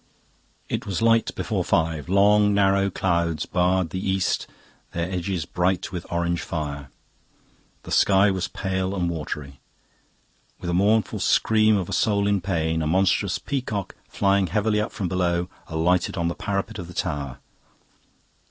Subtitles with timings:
[0.67, 2.09] It was light before five.
[2.09, 4.47] Long, narrow clouds barred the east,
[4.93, 6.89] their edges bright with orange fire.
[7.83, 9.59] The sky was pale and watery.
[10.59, 14.91] With the mournful scream of a soul in pain, a monstrous peacock, flying heavily up
[14.91, 17.37] from below, alighted on the parapet of the tower.